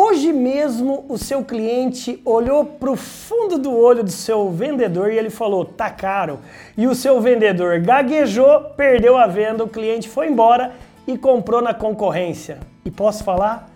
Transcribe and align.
Hoje 0.00 0.32
mesmo 0.32 1.04
o 1.08 1.18
seu 1.18 1.42
cliente 1.42 2.22
olhou 2.24 2.64
para 2.64 2.88
o 2.88 2.94
fundo 2.94 3.58
do 3.58 3.76
olho 3.76 4.04
do 4.04 4.12
seu 4.12 4.48
vendedor 4.48 5.10
e 5.10 5.18
ele 5.18 5.28
falou: 5.28 5.64
tá 5.64 5.90
caro. 5.90 6.38
E 6.76 6.86
o 6.86 6.94
seu 6.94 7.20
vendedor 7.20 7.80
gaguejou, 7.80 8.60
perdeu 8.76 9.18
a 9.18 9.26
venda, 9.26 9.64
o 9.64 9.68
cliente 9.68 10.08
foi 10.08 10.28
embora 10.28 10.72
e 11.04 11.18
comprou 11.18 11.60
na 11.60 11.74
concorrência. 11.74 12.60
E 12.84 12.92
posso 12.92 13.24
falar? 13.24 13.68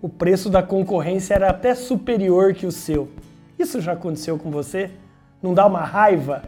O 0.00 0.08
preço 0.08 0.48
da 0.48 0.62
concorrência 0.62 1.34
era 1.34 1.50
até 1.50 1.74
superior 1.74 2.54
que 2.54 2.64
o 2.64 2.72
seu. 2.72 3.06
Isso 3.58 3.78
já 3.78 3.92
aconteceu 3.92 4.38
com 4.38 4.50
você? 4.50 4.90
Não 5.42 5.52
dá 5.52 5.66
uma 5.66 5.84
raiva? 5.84 6.44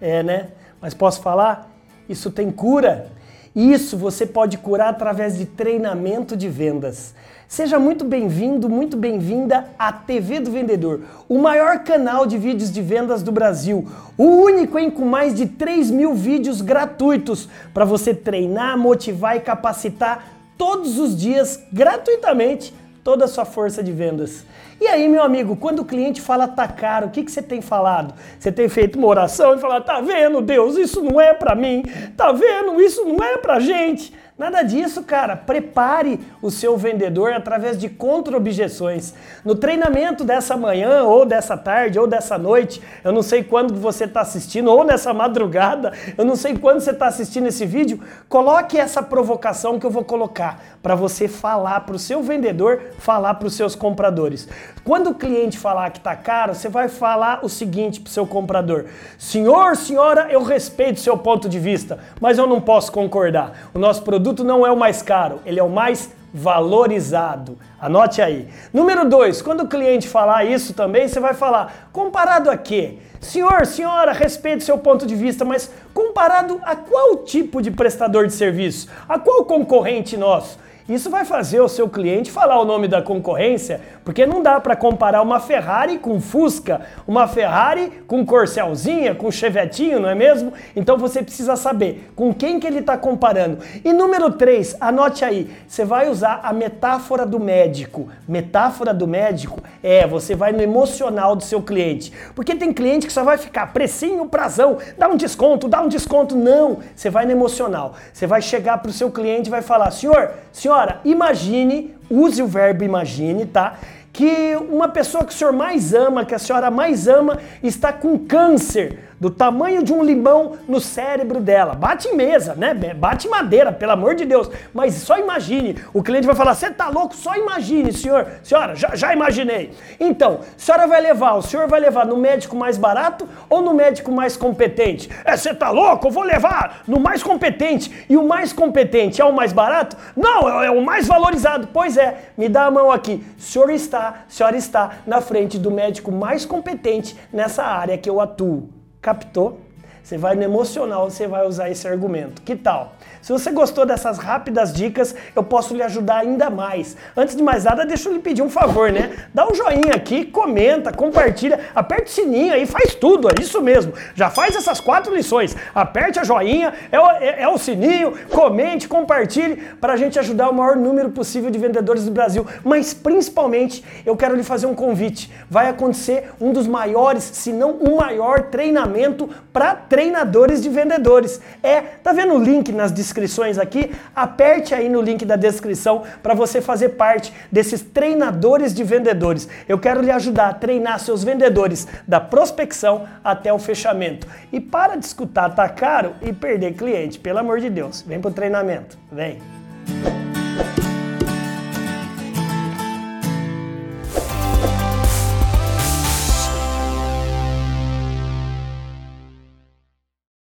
É, 0.00 0.22
né? 0.22 0.48
Mas 0.80 0.94
posso 0.94 1.20
falar? 1.20 1.70
Isso 2.08 2.30
tem 2.30 2.50
cura. 2.50 3.12
Isso 3.54 3.98
você 3.98 4.24
pode 4.24 4.56
curar 4.56 4.88
através 4.88 5.36
de 5.36 5.44
treinamento 5.44 6.34
de 6.34 6.48
vendas. 6.48 7.14
Seja 7.46 7.78
muito 7.78 8.02
bem-vindo, 8.02 8.66
muito 8.66 8.96
bem-vinda 8.96 9.68
à 9.78 9.92
TV 9.92 10.40
do 10.40 10.50
Vendedor, 10.50 11.00
o 11.28 11.38
maior 11.38 11.80
canal 11.80 12.24
de 12.24 12.38
vídeos 12.38 12.72
de 12.72 12.80
vendas 12.80 13.22
do 13.22 13.30
Brasil. 13.30 13.86
O 14.16 14.24
único, 14.24 14.78
hein, 14.78 14.90
com 14.90 15.04
mais 15.04 15.34
de 15.34 15.46
3 15.46 15.90
mil 15.90 16.14
vídeos 16.14 16.62
gratuitos 16.62 17.46
para 17.74 17.84
você 17.84 18.14
treinar, 18.14 18.78
motivar 18.78 19.36
e 19.36 19.40
capacitar 19.40 20.32
todos 20.56 20.98
os 20.98 21.14
dias, 21.14 21.62
gratuitamente, 21.70 22.72
toda 23.04 23.24
a 23.24 23.28
sua 23.28 23.44
força 23.44 23.82
de 23.82 23.92
vendas. 23.92 24.44
E 24.80 24.86
aí, 24.86 25.08
meu 25.08 25.22
amigo, 25.22 25.56
quando 25.56 25.80
o 25.80 25.84
cliente 25.84 26.20
fala 26.20 26.48
tá 26.48 26.66
caro, 26.66 27.06
o 27.06 27.10
que, 27.10 27.22
que 27.22 27.30
você 27.30 27.42
tem 27.42 27.60
falado? 27.60 28.14
Você 28.38 28.50
tem 28.50 28.68
feito 28.68 28.98
uma 28.98 29.06
oração 29.06 29.54
e 29.54 29.58
falado, 29.58 29.84
tá 29.84 30.00
vendo, 30.00 30.40
Deus, 30.40 30.76
isso 30.76 31.02
não 31.02 31.20
é 31.20 31.32
para 31.32 31.54
mim, 31.54 31.84
tá 32.16 32.32
vendo, 32.32 32.80
isso 32.80 33.04
não 33.04 33.22
é 33.24 33.38
pra 33.38 33.60
gente. 33.60 34.12
Nada 34.42 34.64
disso, 34.64 35.04
cara. 35.04 35.36
Prepare 35.36 36.18
o 36.42 36.50
seu 36.50 36.76
vendedor 36.76 37.32
através 37.32 37.78
de 37.78 37.88
contra-objeções. 37.88 39.14
No 39.44 39.54
treinamento 39.54 40.24
dessa 40.24 40.56
manhã, 40.56 41.04
ou 41.04 41.24
dessa 41.24 41.56
tarde, 41.56 41.96
ou 41.96 42.08
dessa 42.08 42.36
noite, 42.36 42.82
eu 43.04 43.12
não 43.12 43.22
sei 43.22 43.44
quando 43.44 43.72
você 43.76 44.02
está 44.02 44.20
assistindo, 44.20 44.68
ou 44.68 44.82
nessa 44.82 45.14
madrugada, 45.14 45.92
eu 46.18 46.24
não 46.24 46.34
sei 46.34 46.58
quando 46.58 46.80
você 46.80 46.90
está 46.90 47.06
assistindo 47.06 47.46
esse 47.46 47.64
vídeo, 47.64 48.00
coloque 48.28 48.76
essa 48.76 49.00
provocação 49.00 49.78
que 49.78 49.86
eu 49.86 49.90
vou 49.92 50.02
colocar 50.02 50.60
para 50.82 50.96
você 50.96 51.28
falar 51.28 51.82
para 51.82 51.94
o 51.94 51.98
seu 51.98 52.20
vendedor, 52.20 52.82
falar 52.98 53.34
para 53.34 53.46
os 53.46 53.54
seus 53.54 53.76
compradores. 53.76 54.48
Quando 54.82 55.10
o 55.10 55.14
cliente 55.14 55.56
falar 55.56 55.90
que 55.90 55.98
está 55.98 56.16
caro, 56.16 56.56
você 56.56 56.68
vai 56.68 56.88
falar 56.88 57.44
o 57.44 57.48
seguinte 57.48 58.00
para 58.00 58.10
o 58.10 58.12
seu 58.12 58.26
comprador: 58.26 58.86
Senhor, 59.16 59.76
senhora, 59.76 60.26
eu 60.32 60.42
respeito 60.42 60.98
seu 60.98 61.16
ponto 61.16 61.48
de 61.48 61.60
vista, 61.60 62.00
mas 62.20 62.38
eu 62.38 62.48
não 62.48 62.60
posso 62.60 62.90
concordar. 62.90 63.70
O 63.72 63.78
nosso 63.78 64.02
produto 64.02 64.31
produto 64.32 64.44
não 64.44 64.66
é 64.66 64.72
o 64.72 64.76
mais 64.76 65.02
caro, 65.02 65.40
ele 65.44 65.60
é 65.60 65.62
o 65.62 65.68
mais 65.68 66.10
valorizado. 66.32 67.58
Anote 67.78 68.22
aí. 68.22 68.48
Número 68.72 69.08
dois, 69.08 69.42
quando 69.42 69.62
o 69.62 69.68
cliente 69.68 70.08
falar 70.08 70.44
isso 70.44 70.72
também, 70.72 71.06
você 71.06 71.20
vai 71.20 71.34
falar: 71.34 71.90
comparado 71.92 72.50
a 72.50 72.56
quê? 72.56 72.98
Senhor, 73.20 73.66
senhora, 73.66 74.12
respeito 74.12 74.64
seu 74.64 74.78
ponto 74.78 75.06
de 75.06 75.14
vista, 75.14 75.44
mas 75.44 75.70
comparado 75.94 76.60
a 76.64 76.74
qual 76.74 77.18
tipo 77.18 77.60
de 77.60 77.70
prestador 77.70 78.26
de 78.26 78.32
serviço? 78.32 78.88
A 79.08 79.18
qual 79.18 79.44
concorrente 79.44 80.16
nosso? 80.16 80.58
Isso 80.88 81.10
vai 81.10 81.24
fazer 81.24 81.60
o 81.60 81.68
seu 81.68 81.88
cliente 81.88 82.30
falar 82.30 82.60
o 82.60 82.64
nome 82.64 82.88
da 82.88 83.00
concorrência, 83.00 83.80
porque 84.04 84.26
não 84.26 84.42
dá 84.42 84.60
para 84.60 84.74
comparar 84.74 85.22
uma 85.22 85.38
Ferrari 85.38 85.98
com 85.98 86.20
Fusca, 86.20 86.80
uma 87.06 87.28
Ferrari 87.28 88.02
com 88.06 88.26
Corcelzinha, 88.26 89.14
com 89.14 89.30
Chevetinho, 89.30 90.00
não 90.00 90.08
é 90.08 90.14
mesmo? 90.14 90.52
Então 90.74 90.98
você 90.98 91.22
precisa 91.22 91.56
saber 91.56 92.10
com 92.16 92.34
quem 92.34 92.58
que 92.58 92.66
ele 92.66 92.80
está 92.80 92.96
comparando. 92.96 93.58
E 93.84 93.92
número 93.92 94.32
3, 94.32 94.76
anote 94.80 95.24
aí, 95.24 95.50
você 95.66 95.84
vai 95.84 96.08
usar 96.08 96.40
a 96.42 96.52
metáfora 96.52 97.24
do 97.24 97.38
médico. 97.38 98.08
Metáfora 98.26 98.92
do 98.92 99.06
médico 99.06 99.62
é, 99.82 100.06
você 100.06 100.34
vai 100.34 100.52
no 100.52 100.60
emocional 100.60 101.36
do 101.36 101.42
seu 101.42 101.62
cliente. 101.62 102.12
Porque 102.34 102.54
tem 102.54 102.72
cliente 102.72 103.06
que 103.06 103.12
só 103.12 103.22
vai 103.24 103.38
ficar 103.38 103.72
precinho, 103.72 104.26
prazão, 104.26 104.78
dá 104.98 105.08
um 105.08 105.16
desconto, 105.16 105.68
dá 105.68 105.80
um 105.80 105.88
desconto. 105.88 106.36
Não, 106.36 106.78
você 106.94 107.10
vai 107.10 107.24
no 107.24 107.32
emocional. 107.32 107.94
Você 108.12 108.26
vai 108.26 108.42
chegar 108.42 108.78
para 108.78 108.90
o 108.90 108.92
seu 108.92 109.10
cliente 109.10 109.48
e 109.48 109.50
vai 109.50 109.62
falar, 109.62 109.90
senhor, 109.90 110.32
senhor, 110.52 110.71
Senhora, 110.72 111.00
imagine, 111.04 111.94
use 112.10 112.42
o 112.42 112.46
verbo 112.46 112.82
imagine, 112.82 113.44
tá? 113.44 113.76
Que 114.12 114.56
uma 114.56 114.88
pessoa 114.88 115.24
que 115.24 115.32
o 115.32 115.36
senhor 115.36 115.52
mais 115.52 115.94
ama, 115.94 116.24
que 116.24 116.34
a 116.34 116.38
senhora 116.38 116.70
mais 116.70 117.08
ama, 117.08 117.38
está 117.62 117.92
com 117.92 118.18
câncer 118.18 118.98
do 119.22 119.30
tamanho 119.30 119.84
de 119.84 119.92
um 119.92 120.02
limão 120.02 120.54
no 120.66 120.80
cérebro 120.80 121.38
dela. 121.38 121.76
Bate 121.76 122.08
em 122.08 122.16
mesa, 122.16 122.56
né? 122.56 122.74
Bate 122.74 123.28
em 123.28 123.30
madeira, 123.30 123.70
pelo 123.70 123.92
amor 123.92 124.16
de 124.16 124.24
Deus. 124.24 124.50
Mas 124.74 124.94
só 124.94 125.16
imagine. 125.16 125.76
O 125.94 126.02
cliente 126.02 126.26
vai 126.26 126.34
falar: 126.34 126.56
você 126.56 126.72
tá 126.72 126.88
louco? 126.88 127.14
Só 127.14 127.36
imagine, 127.36 127.92
senhor. 127.92 128.26
Senhora, 128.42 128.74
já, 128.74 128.96
já 128.96 129.12
imaginei. 129.12 129.70
Então, 130.00 130.40
a 130.40 130.58
senhora 130.58 130.88
vai 130.88 131.00
levar, 131.00 131.34
o 131.34 131.42
senhor 131.42 131.68
vai 131.68 131.78
levar 131.78 132.04
no 132.04 132.16
médico 132.16 132.56
mais 132.56 132.76
barato 132.76 133.28
ou 133.48 133.62
no 133.62 133.72
médico 133.72 134.10
mais 134.10 134.36
competente? 134.36 135.08
É, 135.24 135.36
você 135.36 135.54
tá 135.54 135.70
louco? 135.70 136.08
Eu 136.08 136.10
vou 136.10 136.24
levar 136.24 136.82
no 136.88 136.98
mais 136.98 137.22
competente. 137.22 138.04
E 138.08 138.16
o 138.16 138.26
mais 138.26 138.52
competente 138.52 139.22
é 139.22 139.24
o 139.24 139.32
mais 139.32 139.52
barato? 139.52 139.96
Não, 140.16 140.62
é, 140.62 140.66
é 140.66 140.70
o 140.72 140.82
mais 140.82 141.06
valorizado. 141.06 141.68
Pois 141.72 141.96
é, 141.96 142.32
me 142.36 142.48
dá 142.48 142.64
a 142.64 142.70
mão 142.72 142.90
aqui. 142.90 143.24
O 143.38 143.40
senhor 143.40 143.70
está, 143.70 144.01
a 144.08 144.24
senhora 144.28 144.56
está 144.56 144.98
na 145.06 145.20
frente 145.20 145.58
do 145.58 145.70
médico 145.70 146.10
mais 146.10 146.44
competente 146.44 147.16
nessa 147.32 147.62
área 147.62 147.96
que 147.96 148.08
eu 148.08 148.20
atuo. 148.20 148.68
Captou? 149.00 149.60
Você 150.02 150.18
vai 150.18 150.34
no 150.34 150.42
emocional, 150.42 151.08
você 151.08 151.28
vai 151.28 151.46
usar 151.46 151.70
esse 151.70 151.86
argumento. 151.86 152.42
Que 152.42 152.56
tal? 152.56 152.94
Se 153.22 153.32
você 153.32 153.52
gostou 153.52 153.86
dessas 153.86 154.18
rápidas 154.18 154.72
dicas, 154.72 155.14
eu 155.34 155.44
posso 155.44 155.76
lhe 155.76 155.82
ajudar 155.82 156.16
ainda 156.16 156.50
mais. 156.50 156.96
Antes 157.16 157.36
de 157.36 157.42
mais 157.42 157.62
nada, 157.62 157.86
deixa 157.86 158.08
eu 158.08 158.12
lhe 158.12 158.18
pedir 158.18 158.42
um 158.42 158.50
favor, 158.50 158.90
né? 158.90 159.12
Dá 159.32 159.46
um 159.46 159.54
joinha 159.54 159.94
aqui, 159.94 160.24
comenta, 160.24 160.92
compartilha, 160.92 161.60
aperte 161.72 162.10
o 162.10 162.14
sininho 162.14 162.52
aí, 162.52 162.66
faz 162.66 162.96
tudo, 162.96 163.28
é 163.28 163.34
isso 163.40 163.60
mesmo. 163.62 163.92
Já 164.16 164.28
faz 164.28 164.56
essas 164.56 164.80
quatro 164.80 165.14
lições. 165.14 165.56
Aperte 165.72 166.18
a 166.18 166.24
joinha, 166.24 166.74
é 166.90 166.98
o, 166.98 167.10
é, 167.12 167.42
é 167.42 167.48
o 167.48 167.56
sininho, 167.56 168.12
comente, 168.28 168.88
compartilhe, 168.88 169.56
para 169.80 169.92
a 169.92 169.96
gente 169.96 170.18
ajudar 170.18 170.50
o 170.50 170.54
maior 170.54 170.74
número 170.74 171.10
possível 171.10 171.48
de 171.48 171.60
vendedores 171.60 172.04
do 172.04 172.10
Brasil. 172.10 172.44
Mas 172.64 172.92
principalmente, 172.92 173.84
eu 174.04 174.16
quero 174.16 174.34
lhe 174.34 174.42
fazer 174.42 174.66
um 174.66 174.74
convite. 174.74 175.30
Vai 175.48 175.68
acontecer 175.68 176.32
um 176.40 176.52
dos 176.52 176.66
maiores, 176.66 177.22
se 177.22 177.52
não 177.52 177.70
o 177.74 177.98
maior 177.98 178.50
treinamento 178.50 179.30
para 179.52 179.76
treinadores 179.92 180.62
de 180.62 180.70
vendedores. 180.70 181.38
É, 181.62 181.82
tá 181.82 182.14
vendo 182.14 182.32
o 182.32 182.42
link 182.42 182.72
nas 182.72 182.90
descrições? 182.90 183.58
aqui, 183.58 183.92
aperte 184.16 184.74
aí 184.74 184.88
no 184.88 185.02
link 185.02 185.26
da 185.26 185.36
descrição 185.36 186.02
para 186.22 186.32
você 186.32 186.62
fazer 186.62 186.90
parte 186.90 187.30
desses 187.50 187.82
treinadores 187.82 188.72
de 188.72 188.82
vendedores. 188.82 189.46
Eu 189.68 189.78
quero 189.78 190.00
lhe 190.00 190.10
ajudar 190.10 190.48
a 190.48 190.54
treinar 190.54 190.98
seus 190.98 191.22
vendedores 191.22 191.86
da 192.08 192.20
prospecção 192.20 193.06
até 193.22 193.52
o 193.52 193.58
fechamento. 193.58 194.26
E 194.50 194.60
para 194.60 194.96
de 194.96 195.04
escutar 195.04 195.50
tá 195.50 195.68
caro 195.68 196.14
e 196.22 196.32
perder 196.32 196.72
cliente, 196.72 197.18
pelo 197.18 197.40
amor 197.40 197.60
de 197.60 197.68
Deus. 197.68 198.00
Vem 198.00 198.18
pro 198.18 198.30
treinamento. 198.30 198.96
Vem. 199.10 199.38